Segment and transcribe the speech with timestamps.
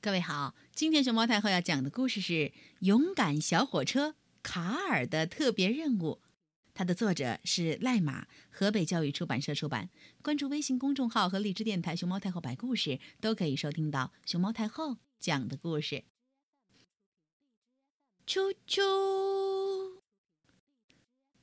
[0.00, 2.32] 各位好，今天熊猫太后要讲的故事是
[2.80, 6.20] 《勇敢小火车卡尔的特别任务》，
[6.72, 9.90] 它的作者是赖马，河北教育出版社出版。
[10.22, 16.04] 关注微信公众号和荔枝电台“熊猫太后摆故事”，都可以收听到熊猫太后讲的故事。
[18.24, 19.98] 啾啾！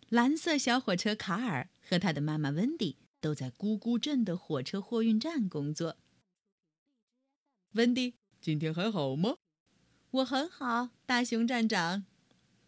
[0.07, 5.97] 蓝色小火车卡尔和他的妈妈温迪都在咕咕镇的火车货运站工作。
[7.73, 8.15] 温迪。
[8.45, 9.37] 今天还好吗？
[10.11, 12.05] 我很好，大熊站长。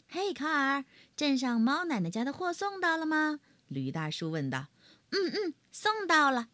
[0.08, 3.40] 嘿，卡尔，镇上猫奶奶家的货送到了吗？
[3.68, 4.70] 驴大叔问道。
[5.12, 6.50] 嗯嗯，送到了。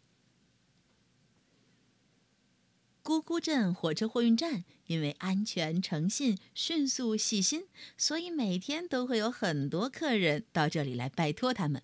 [3.02, 7.66] 咕咕镇火车货运站因为安全、诚信、迅速、细心，
[7.96, 11.82] 所以每天都会有很多客人到这里来拜托他们。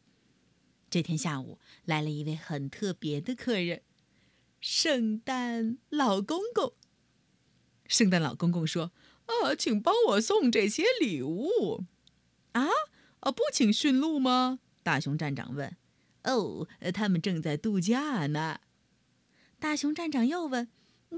[0.90, 3.80] 这天下午来了一位很特别的客人——
[4.60, 6.74] 圣诞老公公。
[7.90, 8.92] 圣诞老公公说
[9.26, 11.84] ：“啊，请帮我送这些礼物。”
[12.52, 12.68] 啊，
[13.18, 14.60] 啊，不请驯鹿吗？
[14.84, 15.76] 大熊站长问。
[16.22, 18.60] “哦，他们正在度假呢。”
[19.58, 20.68] 大熊站长又问：“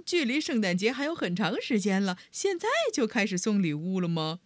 [0.06, 4.40] 距离圣诞节还有很长时间了，现在就开始送礼物了吗？”“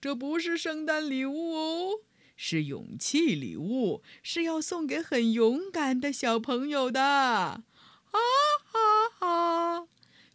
[0.00, 2.00] 这不是圣诞礼物哦，
[2.34, 7.62] 是勇气礼物，是要送给很勇敢的小朋友的。”啊
[8.72, 9.61] 哈哈！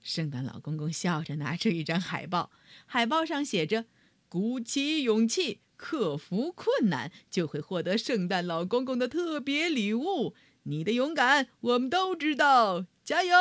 [0.08, 2.50] 圣诞老公公笑着拿出一张海报，
[2.86, 3.88] 海报上写着
[4.30, 10.34] ：“鼓起勇气，克服困难，就会获得圣诞老公公的特别礼物。
[10.64, 13.36] 你的勇敢，我们都知道，加油！”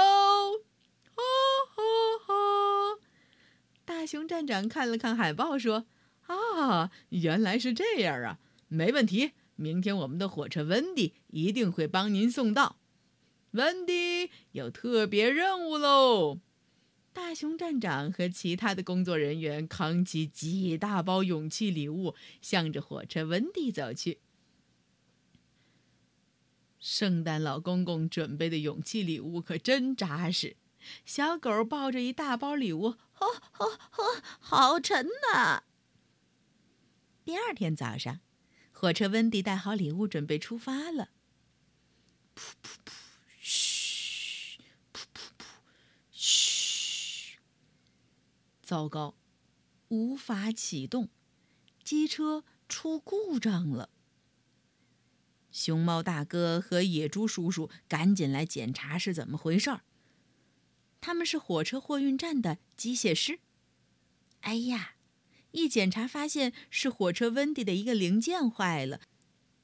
[1.15, 1.23] 哈
[1.77, 1.83] 哈
[2.27, 2.99] 哈！
[3.85, 5.87] 大熊站长看了看海报，说
[6.27, 8.41] ：“啊，原来是这样啊！
[8.67, 12.81] 没问题，明天我们的火车温迪一定会帮您送到。
[13.53, 16.41] 温迪有特别任务喽！”
[17.17, 24.19] 大熊站长和其他的工作人员扛起几大包勇气礼物，向着火车温蒂走去。
[26.79, 30.57] 圣诞老公公准备的勇气礼物可真扎实。
[31.07, 35.63] 小狗抱着一大包礼物，呵呵呵，好沉呐！
[37.25, 38.21] 第二天早上，
[38.73, 41.09] 火车温蒂带好礼物，准备出发了。
[42.37, 42.93] 噗噗噗！
[48.67, 49.15] 糟糕，
[49.87, 51.09] 无法启动，
[51.85, 53.91] 机车出故障了。
[55.53, 59.83] 熊猫大哥和野猪叔叔赶紧来检查是怎么回事儿。
[61.01, 63.39] 他们是火车货运站的机械师。
[64.41, 64.97] 哎呀，
[65.53, 69.01] 一检查发现是火车温迪的一个零件坏了，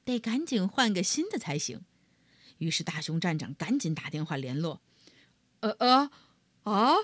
[0.05, 1.83] 得赶紧换个新的才行。
[2.59, 4.81] 于是大熊站长赶紧打电话联络。
[5.59, 6.09] 呃呃，
[6.63, 6.95] 啊？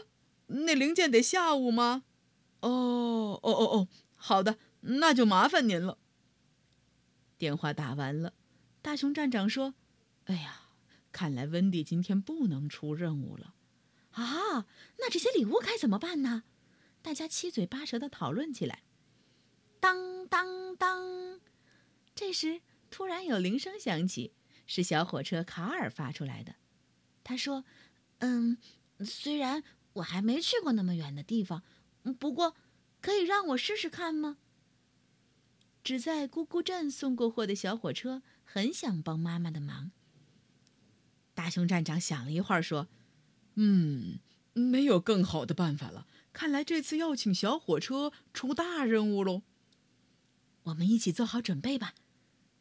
[0.50, 2.04] 那零件得下午吗？
[2.62, 5.98] 哦哦哦哦，好的，那就麻烦您了。
[7.38, 8.34] 电话打完了，
[8.82, 9.76] 大熊站长说
[10.26, 10.72] ：“哎呀，
[11.14, 13.54] 看来温迪今天不能出任务了。”
[14.12, 14.66] 啊，
[14.98, 16.44] 那这些礼物该怎么办呢？
[17.02, 18.84] 大家七嘴八舌的讨论起来。
[19.80, 21.40] 当当当，
[22.14, 22.62] 这时
[22.92, 24.34] 突然有铃声响起，
[24.68, 26.56] 是小火车卡尔发出来的。
[27.24, 27.64] 他说
[28.20, 28.58] ：“嗯，
[29.06, 29.64] 虽然……”
[30.00, 31.64] 我还没去过那么远的地方，
[32.20, 32.56] 不过
[33.02, 34.38] 可以让我试试看吗？
[35.84, 39.92] 只在咕咕镇送过货的小火车很想帮妈妈的忙。
[41.34, 42.88] 大熊站长想了一会儿，说
[43.56, 44.20] ：“嗯，
[44.54, 46.06] 没有更好的办法了。
[46.34, 49.44] 看来这次要请小火车出大任务喽。
[50.64, 51.94] 我们一起做好准备吧。”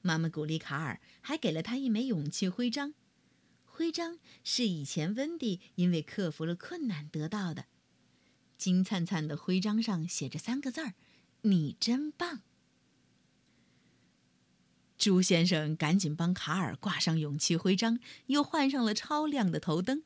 [0.00, 2.94] 妈妈鼓励卡尔，还给了他一枚勇气徽章。
[3.78, 7.66] 徽章是以前温迪因为克服了困难得到的，
[8.56, 10.94] 金灿灿的徽章上写着三个字儿
[11.42, 12.40] ：“你真棒。”
[14.98, 20.02] 猪先生赶紧帮卡尔挂上勇气徽章，又换上了超亮的头灯。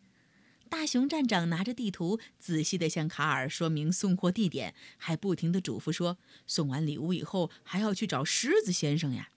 [0.68, 9.30] 大熊站长拿着地图，仔细地向卡尔说明送货地点，还不停地嘱咐说：“送完礼物以后，还要去找狮子先生呀。”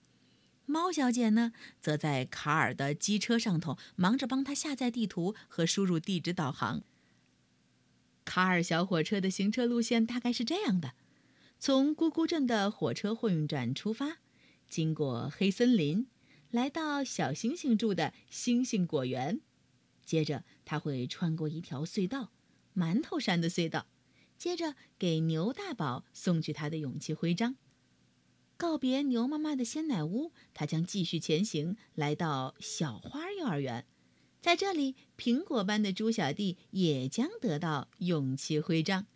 [0.66, 6.82] 猫小姐呢，则在卡尔的机车上头忙着帮他下载地图和输入地址导航。
[8.24, 10.94] 卡尔小火车的行车路线大概是这样的：
[11.60, 14.18] 从咕咕镇的火车货运站出发，
[14.68, 16.08] 经过黑森林，
[16.50, 19.40] 来到小星星住的星星果园，
[20.04, 22.32] 接着他会穿过一条隧道——
[22.76, 23.86] 馒头山的隧道，
[24.36, 27.54] 接着给牛大宝送去他的勇气徽章。
[28.56, 33.84] 告别牛妈妈的鲜奶屋，他将继续前行，来到小花幼儿园，
[34.40, 39.06] 在这里，苹果班的猪小弟也将得到勇气徽章。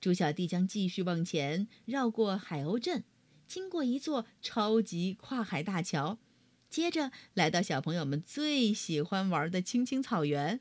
[0.00, 3.04] 猪小弟将继续往前，绕过海鸥镇，
[3.46, 6.18] 经过一座超级跨海大桥，
[6.68, 10.60] 接着来到小朋友们最喜欢玩的青青草原。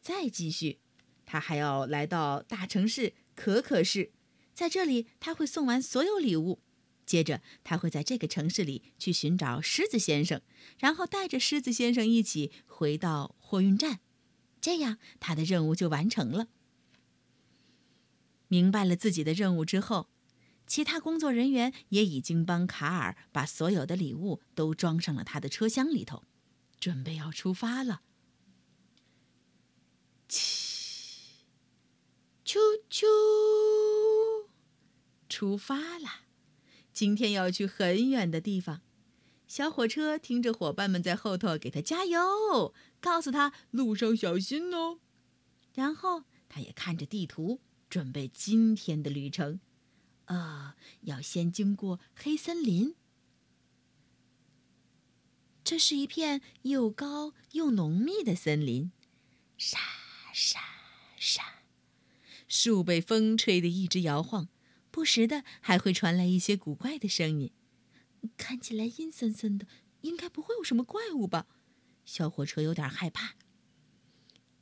[0.00, 0.80] 再继续，
[1.24, 4.10] 他还要来到大城市可可市，
[4.58, 6.58] 在这里他会送完所有礼物。
[7.06, 10.42] 接着，他会在这个城市里去寻找狮子先生，
[10.80, 14.00] 然后带着狮子先生一起回到货运站，
[14.60, 16.48] 这样他的任务就完成了。
[18.48, 20.08] 明白了自己的任务之后，
[20.66, 26.24] 其他工作人员也已经帮卡尔把所有的礼物都装上了他的车厢里头，
[26.80, 28.02] 准备要出发了。
[32.44, 32.58] 啾
[32.90, 33.06] 啾，
[35.38, 36.22] 出发了。
[36.92, 38.82] 今天要去很远的地方，
[39.46, 44.98] 小火车听着伙伴们在后头给他加油，告诉他路上小心哦。
[45.74, 49.60] 然后他也看着地图，准备今天的旅程。
[50.24, 52.96] 呃，要先经过黑森林。
[55.62, 58.90] 这是一片又高又浓密的森林，
[59.56, 59.78] 沙
[60.34, 60.58] 沙
[61.16, 61.62] 沙，
[62.48, 64.48] 树被风吹得一直摇晃。
[64.98, 67.52] 不时的还会传来一些古怪的声音，
[68.36, 69.64] 看起来阴森森的，
[70.00, 71.46] 应该不会有什么怪物吧？
[72.04, 73.36] 小火车有点害怕。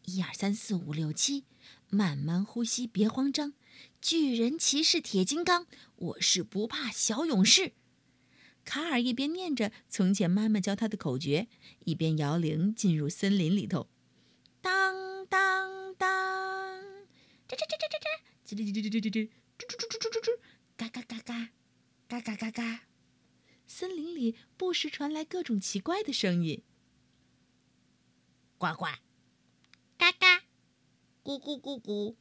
[0.05, 1.47] 一二三四五六七，
[1.89, 3.55] 慢慢呼吸，别慌张。
[4.03, 7.73] 巨人骑士铁金刚，我是不怕小勇士。
[8.63, 11.49] 卡尔一边念着从前妈妈教他的口诀，
[11.87, 13.89] 一边摇铃进入森林里头。
[14.61, 16.79] 当当当，
[17.49, 19.31] 吱吱吱吱吱吱，吱吱吱吱吱吱吱。
[19.59, 20.39] 吱吱吱吱吱吱，
[20.77, 21.51] 嘎嘎嘎嘎，
[22.09, 22.83] 嘎嘎嘎嘎。
[23.67, 26.63] 森林里不时传来各种奇怪的声音：
[28.59, 28.85] 呱呱，
[29.97, 30.45] 嘎嘎，
[31.25, 32.15] 咕咕咕咕，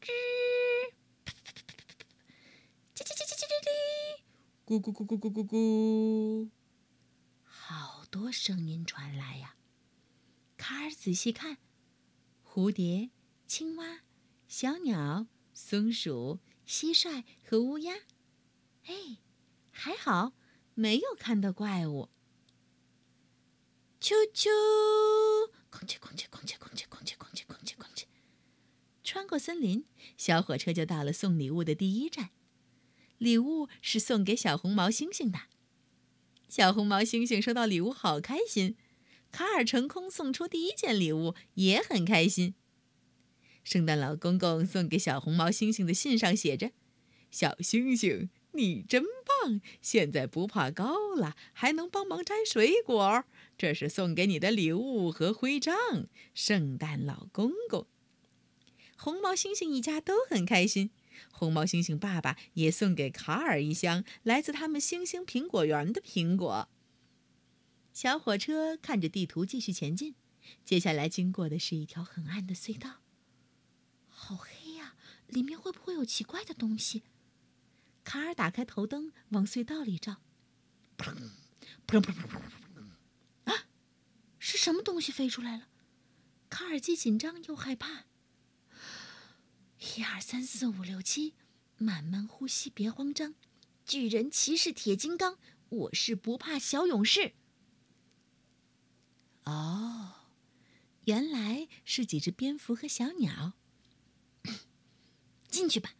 [0.00, 0.10] 吱，
[2.94, 3.70] 叽叽叽叽叽叽叽，
[4.66, 6.50] 咕咕咕咕咕咕咕。
[7.44, 9.56] 好多声音传来呀！
[10.56, 11.58] 卡尔仔细看，
[12.44, 13.10] 蝴蝶、
[13.46, 14.00] 青蛙、
[14.48, 16.40] 小鸟、松鼠。
[16.66, 17.94] 蟋蟀和乌鸦，
[18.84, 19.18] 哎，
[19.70, 20.32] 还好
[20.74, 22.08] 没有看到怪物。
[24.00, 24.48] 啾啾，
[25.70, 28.06] 空气空气空气空气空气空气空气空气。
[29.02, 32.30] 穿过森林，小火车就到了送礼物的第一站。
[33.18, 35.40] 礼物是送给小红毛猩猩的。
[36.48, 38.76] 小红毛猩猩收到礼物好开心，
[39.30, 42.54] 卡尔成功送出第一件礼物也很开心。
[43.64, 46.70] 圣诞老公公送给小红毛猩猩的信上写着
[47.32, 49.60] ：“小猩猩，你真棒！
[49.80, 53.24] 现在不怕高了，还能帮忙摘水果。
[53.56, 55.74] 这是送给你的礼物和徽章。”
[56.34, 57.86] 圣诞老公公，
[58.96, 60.90] 红毛猩猩一家都很开心。
[61.32, 66.68] 红毛猩猩爸爸也送给卡尔一箱来自他们星星苹果园的苹果。
[67.92, 70.14] 小火车看着地图继续前进，
[70.64, 73.03] 接下来经过的是一条很暗的隧道。
[74.24, 74.94] 好黑呀！
[75.26, 77.02] 里面会不会有奇怪的东西？
[78.04, 80.22] 卡尔打开头灯，往隧道里照。
[83.44, 83.66] 啊，
[84.38, 85.68] 是什么东西飞出来了？
[86.48, 88.06] 卡尔既紧张又害怕。
[89.96, 91.34] 一二三四五六七，
[91.76, 93.34] 慢慢呼吸，别慌张。
[93.84, 95.36] 巨人骑士铁金刚，
[95.68, 97.34] 我是不怕小勇士。
[99.44, 100.14] 哦，
[101.04, 103.52] 原来是几只蝙蝠和小鸟。
[105.54, 105.94] 进去吧，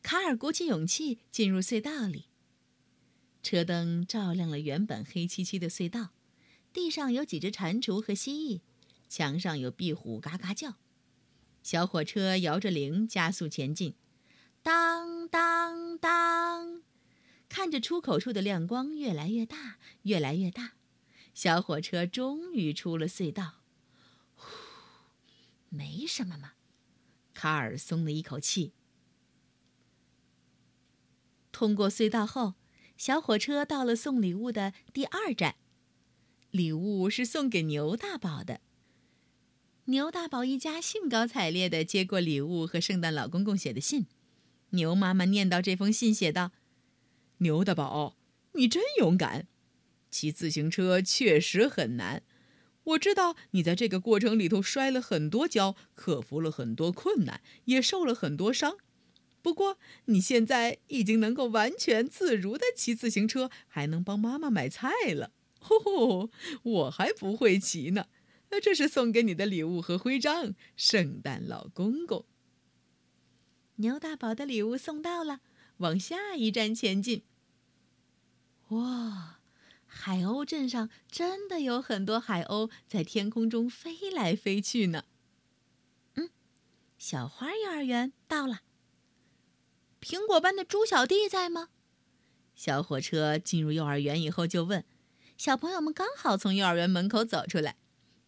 [0.00, 2.26] 卡尔鼓起勇气进入隧道里。
[3.42, 6.10] 车灯照亮了原本黑漆漆的隧道，
[6.72, 8.60] 地上有几只蟾蜍和蜥蜴，
[9.08, 10.76] 墙上有壁虎嘎嘎叫。
[11.64, 13.94] 小火车摇着铃加速前进，
[14.62, 16.82] 当当当，
[17.48, 20.74] 看着出口处的亮光越来越大，越来越大，
[21.34, 23.62] 小火车终于出了隧道。
[24.36, 24.46] 呼，
[25.70, 26.52] 没什么嘛。
[27.40, 28.74] 卡尔松了一口气。
[31.50, 32.52] 通过隧道后，
[32.98, 35.56] 小火车到了送礼物的第二站。
[36.50, 38.60] 礼物是送给牛大宝的。
[39.86, 44.06] 牛大宝一家兴高采烈地接过礼物和圣诞老公公写的信。
[44.72, 46.52] 牛妈妈念到这封信，写道
[47.38, 48.18] ：“牛大宝，
[48.52, 49.48] 你真勇敢，
[50.10, 52.22] 骑自行车确实很难。”
[52.90, 58.78] 我知道你在这个过程里头摔了很多跤，克服了很多困难，也受了很多伤。
[59.42, 65.32] 不过你现在已经能够完全自如地骑自行车，还能帮妈妈买菜了。
[65.58, 66.30] 吼吼，
[66.62, 68.06] 我还不会骑呢。
[68.50, 72.24] 那这是送给你的礼物和徽章，圣诞老公公。
[73.76, 75.40] 牛大宝的礼物送到了，
[75.78, 77.22] 往下一站前进。
[78.68, 79.39] 哇，
[79.92, 85.04] 海鸥镇上真的有很多海鸥在天空中飞来飞去呢。
[86.14, 86.30] 嗯，
[86.96, 88.60] 小花幼儿园到了。
[90.00, 91.68] 苹果班的猪小弟在吗？
[92.54, 94.84] 小火车进入幼儿园以后就问，
[95.36, 97.76] 小朋友们刚好从幼儿园门口走出来。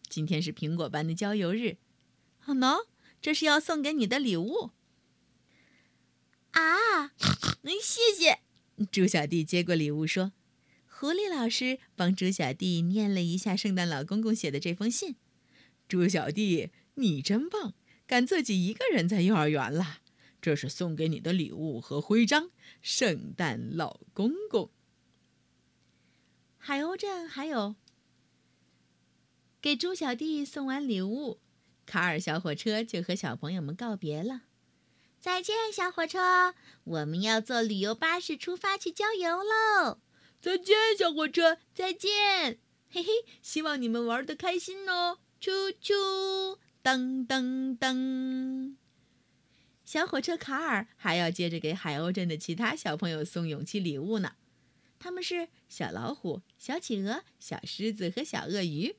[0.09, 1.77] 今天是苹果班的郊游日，
[2.39, 2.85] 好喏，
[3.21, 4.71] 这是要送给你的礼物。
[6.51, 7.07] 啊，
[7.81, 8.41] 谢谢！
[8.91, 10.33] 猪小弟接过礼物说
[11.03, 15.17] ：“狐狸老师帮猪小弟念了一下圣诞老公公写的这封信。
[15.89, 17.73] 猪小弟，你真棒，
[18.07, 19.97] 敢自己一个人在幼儿园了。
[20.41, 24.71] 这是送给你的礼物和徽章，圣诞老公公。
[26.57, 27.75] 海鸥镇还有。”
[29.61, 31.41] 给猪小弟送完礼物，
[31.85, 34.43] 卡尔小火车就和小朋友们告别了。
[35.19, 36.55] 再见，小火车，
[36.85, 39.99] 我们要坐旅游巴士出发去郊游喽！
[40.43, 42.59] 再见，小火车，再见，
[42.89, 43.09] 嘿嘿，
[43.41, 45.19] 希望你们玩的开心哦！
[45.39, 48.75] 啾啾，噔噔噔。
[49.85, 54.33] 小火车卡尔还要接着给海鸥镇的其他小朋友送勇气礼物呢。
[54.99, 58.97] 他们是小老虎、小企鹅、小狮子和小鳄鱼。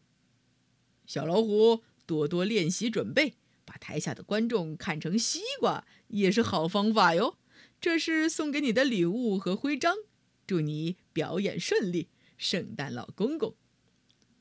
[1.05, 3.35] 小老虎，多多练习准备，
[3.67, 7.37] 把台下的观众看成西瓜也是好方法哟。
[7.79, 9.95] 这是送给你的礼物和徽章，
[10.47, 13.55] 祝你表演顺利，圣诞老公公。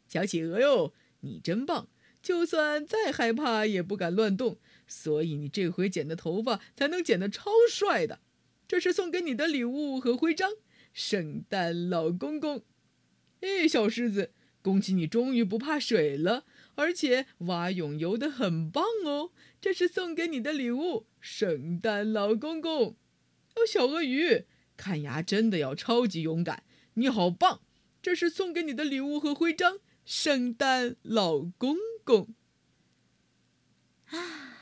[0.09, 1.87] 小企鹅哟，你真棒，
[2.21, 8.19] 就算再害怕也不敢乱动，所以你这回剪的头发才能剪得超帅的。
[8.67, 10.51] 这是送给你的礼物和徽章，
[10.91, 12.63] 圣诞老公公。
[13.41, 16.45] 哎，小狮子，恭喜你终于不怕水了。
[16.75, 22.95] 而且蛙泳游得很棒哦，这是送给你的礼物，圣诞老公公。
[23.55, 26.63] 哦，小鳄鱼，看牙真的要超级勇敢，
[26.95, 27.61] 你好棒！
[28.01, 32.33] 这是送给你的礼物和徽章，圣诞老公公。
[34.07, 34.57] 啊，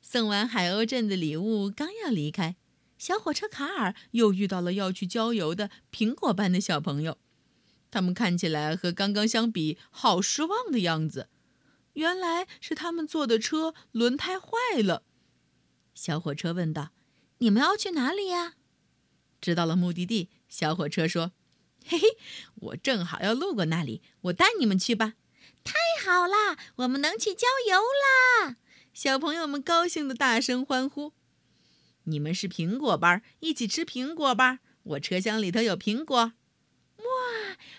[0.00, 2.56] 送完海鸥镇的礼物，刚要离开，
[2.98, 7.18] 小火车卡尔又遇到了要去郊游的苹果班的小朋友，
[7.90, 11.28] 他们看起来和刚刚相比，好失望的样子。
[11.94, 15.02] 原来是他们坐的车轮胎坏了。
[15.94, 16.90] 小火车问道
[17.38, 18.56] ：“你们要去哪里呀？”
[19.46, 21.30] 知道了目的地，小火车说
[21.86, 22.18] ：“嘿嘿，
[22.56, 25.14] 我正好要路过那里，我带你们去吧。”
[25.62, 25.74] 太
[26.04, 28.56] 好啦，我们能去郊游啦！
[28.92, 31.12] 小朋友们高兴的大声欢呼
[32.10, 34.58] ：“你们是苹果班，一起吃苹果吧！
[34.82, 36.32] 我车厢里头有苹果。”
[36.98, 37.04] 哇，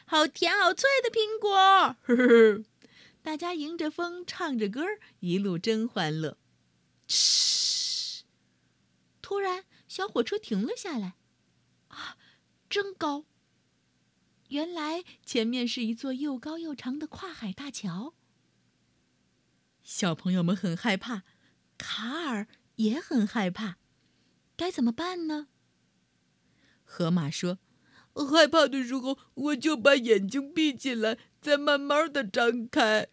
[0.05, 1.97] 好甜好脆的苹果！
[2.03, 2.63] 呵呵。
[3.21, 4.85] 大家迎着风唱着歌
[5.19, 6.37] 一路真欢乐。
[7.09, 8.23] 嘘！
[9.21, 11.15] 突然，小火车停了下来。
[11.97, 12.17] 啊，
[12.69, 13.25] 真高！
[14.49, 18.13] 原来前面是一座又高又长的跨海大桥。
[19.83, 21.23] 小朋友们很害怕，
[21.77, 23.77] 卡尔也很害怕。
[24.55, 25.47] 该怎么办呢？
[26.83, 27.59] 河马说
[28.13, 33.07] ：“害怕的时候，我就把眼睛闭起来，再慢慢的张开。”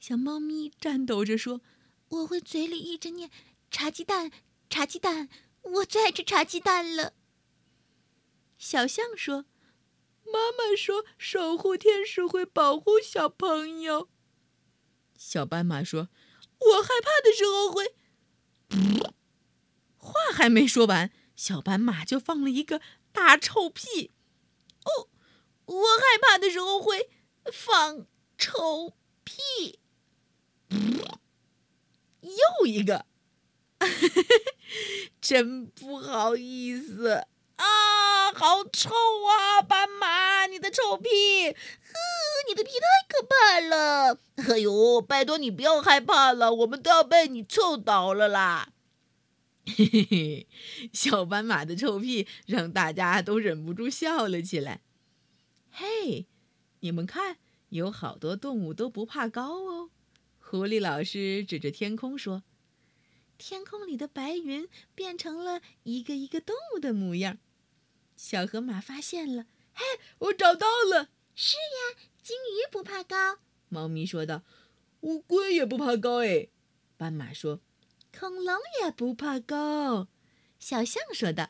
[0.00, 1.60] 小猫咪颤抖着说
[2.08, 3.30] ：“我会嘴里一直念
[3.70, 4.30] 茶鸡蛋，
[4.70, 5.28] 茶鸡蛋，
[5.62, 7.12] 我最爱吃茶鸡蛋了。”
[8.60, 9.46] 小象说
[10.22, 14.10] ：“妈妈说守护天使会保护小朋友。”
[15.16, 16.10] 小斑马说
[16.60, 17.94] ：“我害怕的时候会……”
[19.96, 24.12] 话还没说完，小斑马就放了一个大臭屁。
[24.84, 25.08] 哦，
[25.64, 27.08] 我害怕的时候会
[27.50, 29.78] 放臭屁。
[32.20, 33.06] 又一个，
[35.18, 37.26] 真不好意思
[37.60, 38.32] 啊！
[38.32, 41.08] 好臭啊，斑马，你的臭屁！
[41.50, 41.54] 呵，
[42.48, 44.18] 你的屁太可怕了！
[44.48, 48.72] 哎呦，拜托你不要害怕了，我们都要被你臭倒了啦！
[49.66, 50.48] 嘿嘿嘿，
[50.92, 54.80] 小斑马的臭屁让大家都忍不住笑了起来。
[55.70, 56.26] 嘿，
[56.80, 57.36] 你们看，
[57.68, 59.90] 有好多动物都不怕高哦。
[60.38, 62.42] 狐狸老师指着天空说
[63.36, 67.38] ：“天空里的白云变成了一个一个动物的模样。”
[68.22, 69.82] 小河马发现了：“嘿，
[70.18, 73.38] 我找到了！”“是呀，金鱼不怕高。”
[73.70, 74.44] 猫咪说道。
[75.00, 76.48] “乌龟也不怕高。”哎，
[76.98, 77.62] 斑马说。
[78.16, 80.08] “恐龙也不怕高。”
[80.60, 81.48] 小象说道。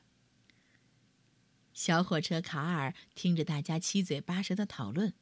[1.74, 5.14] 小火车卡尔听着大家七嘴八舌的讨论，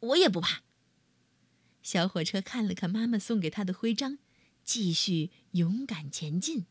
[0.00, 0.62] 我也不怕。
[1.82, 4.18] 小火车看了看妈妈送给他的徽章，
[4.62, 6.66] 继续勇敢前进。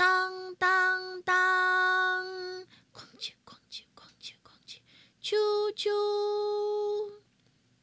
[0.00, 2.24] 当当当，
[2.90, 4.78] 哐叽哐叽哐叽哐叽，
[5.22, 5.36] 啾
[5.76, 5.90] 啾！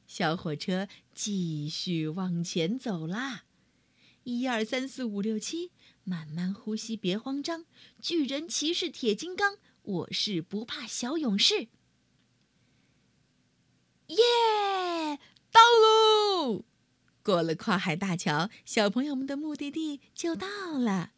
[0.08, 3.44] 小火车继续往前走啦。
[4.24, 5.72] 一二三四五六七，
[6.04, 7.66] 慢慢呼吸，别慌张。
[8.02, 11.68] 巨人骑士铁金刚，我是不怕小勇士。
[14.08, 15.20] 耶！
[15.52, 16.66] 到喽！
[17.22, 20.48] 过了跨海大桥，小朋友们的目的地就到
[20.80, 21.12] 了。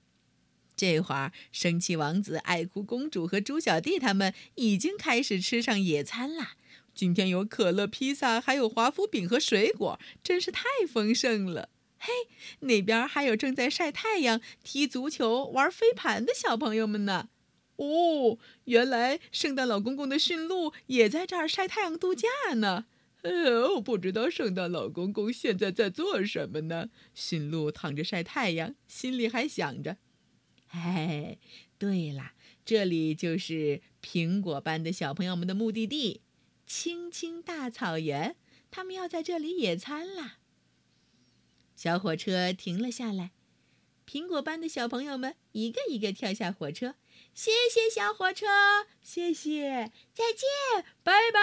[0.80, 6.54] 这会儿，生气王子、爱哭公主和猪小弟他们已经开始吃上野餐啦。
[6.96, 11.68] 今天有可乐、披萨，还有华夫饼和水果，真是太丰盛了。
[11.98, 12.14] 嘿，
[12.62, 17.28] 那边还有正在晒太阳、踢足球、玩飞盘的小朋友们呢。
[17.76, 22.86] 哦，原来圣诞老公公的驯鹿也在这儿晒太阳度假呢。
[23.24, 26.90] 哦，不知道圣诞老公公现在在做什么呢？
[27.14, 29.98] 驯鹿躺着晒太阳，心里还想着。
[30.72, 31.38] 哎，
[31.78, 32.34] 对了，
[32.64, 36.22] 这里就是苹果班的小朋友们的目的地——
[36.68, 38.36] 青青大草原。
[38.72, 40.38] 他们要在这里野餐啦。
[41.76, 43.32] 小火车停了下来，
[44.06, 46.94] 苹果班的小朋友们一个一个跳下火车。
[47.34, 48.46] 谢谢小火车，
[49.02, 51.40] 谢谢，再见，拜拜，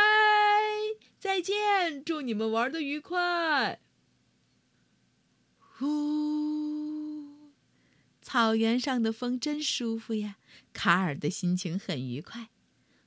[1.18, 3.80] 再见，祝你们玩的愉快。
[5.58, 6.35] 呼。
[8.26, 10.38] 草原上的风真舒服呀，
[10.72, 12.48] 卡尔的心情很愉快。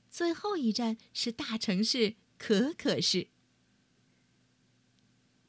[0.08, 3.26] 最后一站是大城市可可市。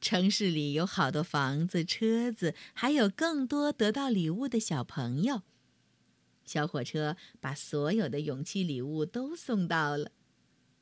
[0.01, 5.43] 城市里有好多房子、车子，还有更多得到礼物的小朋友。
[6.43, 10.11] 小火车把所有的勇气礼物都送到了。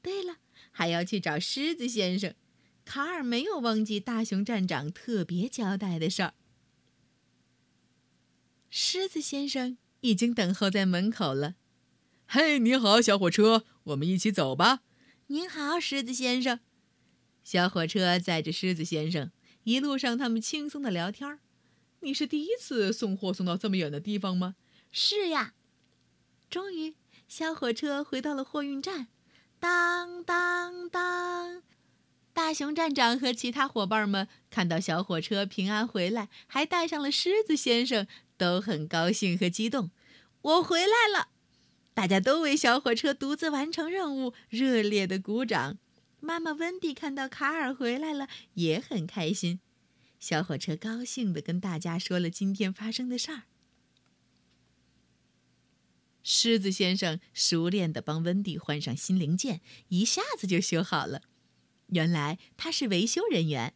[0.02, 0.38] 对了，
[0.72, 2.34] 还要去找狮子先生。
[2.86, 6.34] 卡尔没有忘记大熊站长特别交代的事儿。
[8.70, 11.56] 狮子先生已经等候在门口了。
[12.28, 14.82] 嘿，你好，小火车，我们一起走吧。
[15.28, 16.60] 您好，狮子先生。
[17.44, 19.32] 小火车载着狮子先生，
[19.64, 21.40] 一路上他们轻松的聊天。
[22.02, 24.56] 你是第一次送货送到这么远的地方吗？
[24.92, 25.56] 是呀。
[26.48, 26.94] 终于，
[27.28, 29.08] 小火车回到了货运站。
[29.60, 31.64] 当当当！
[32.34, 38.08] 大熊站长和其他伙伴们看到小火车平安回来，还带上了狮子先生。
[38.40, 39.92] 都很高兴和激动，
[40.42, 41.28] 我回来了！
[41.94, 45.78] 大家都为小火车独自完成任务热烈的鼓掌。
[46.22, 49.60] 妈妈温蒂看到卡尔回来了，也很开心。
[50.18, 53.44] 小火车高兴地跟大家说了今天发生的事儿。
[56.24, 61.24] 狮子先生熟练地帮温蒂换上新零件，一下子就修好了。
[61.88, 63.74] 原来他是维修人员。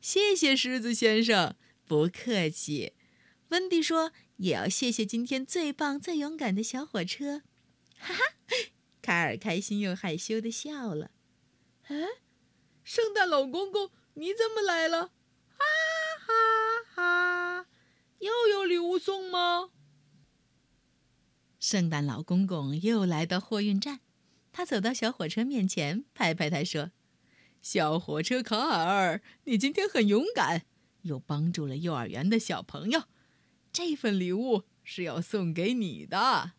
[0.00, 1.54] 谢谢狮子先生，
[1.86, 2.94] 不客气。
[3.50, 7.42] 温蒂说：“也要谢谢今天最棒、最勇敢的小火车。
[7.98, 8.24] ”哈哈，
[9.02, 11.10] 卡尔开心又害羞的笑了。
[11.88, 11.96] 哎，
[12.84, 15.10] 圣诞老公公，你怎么来了？
[15.56, 15.64] 哈
[16.24, 16.32] 哈
[16.94, 17.66] 哈！
[18.20, 19.70] 又有礼物送吗？
[21.58, 24.00] 圣诞老公公又来到货运站，
[24.52, 26.92] 他走到小火车面前，拍拍他说
[27.60, 30.66] ：“小火车卡尔，你今天很勇敢，
[31.02, 33.02] 又帮助了幼儿园的小朋友。”
[33.72, 36.54] 这份礼物是要送给你的，啊，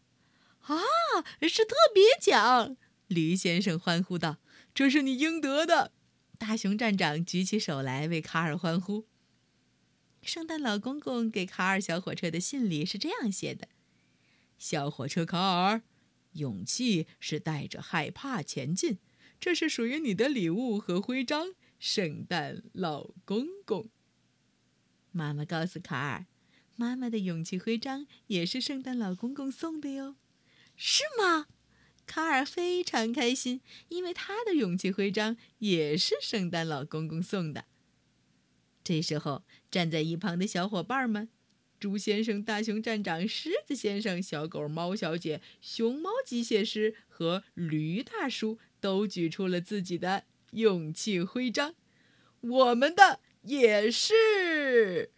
[1.41, 2.77] 是特别奖！
[3.07, 4.37] 驴先生欢呼道
[4.73, 5.91] ：“这是你应得的！”
[6.39, 9.05] 大熊站长举起手来为卡尔欢呼。
[10.21, 13.67] 圣诞老公公给卡尔小火车的信里是这样写的
[14.57, 15.81] ：“小火车卡尔，
[16.33, 18.99] 勇气是带着害怕前进，
[19.39, 23.89] 这是属于你的礼物和徽章，圣诞老公公。”
[25.11, 26.25] 妈妈告诉卡尔。
[26.75, 30.15] 妈妈的勇气徽章也是圣诞老公公送的哟，
[30.75, 31.47] 是吗？
[32.07, 37.65] 卡尔非常开心，因为他的勇气徽章也是圣诞老公公送的。
[38.83, 41.29] 这时候，站在一旁的小伙伴们——
[41.79, 51.75] 猪先生、大熊站长、狮子先生、小狗猫小姐、熊猫机械师和驴大叔——都举出了自己的勇气徽章。
[52.41, 55.11] 我们的也是。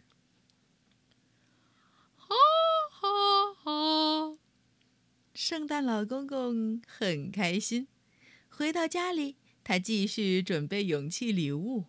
[3.64, 4.38] 哦
[5.34, 7.88] 圣诞老公公很开心，
[8.48, 11.86] 回到家里，他继续准备勇气礼物，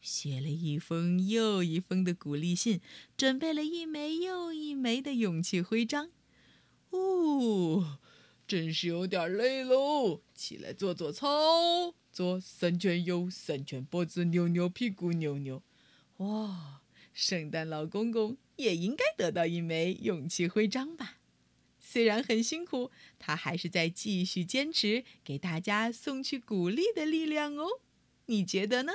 [0.00, 2.80] 写了一封又一封的鼓励信，
[3.16, 6.10] 准备了一枚又一枚的勇气徽章。
[6.90, 7.98] 哦，
[8.46, 15.62] 真是有点累喽，起来做做操，做三圈右，三圈脖子，扭扭屁股，扭扭。
[16.16, 16.80] 哇，
[17.12, 21.17] 圣诞老公公也应该得到一枚勇气徽章吧？
[21.90, 27.80] 虽然很辛苦，他还是在继续坚持，给大家送去鼓励的力量哦。
[28.26, 28.92] 你觉得呢？